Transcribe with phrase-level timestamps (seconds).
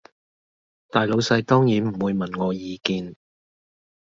[0.89, 3.15] 大老細當然唔會問我意見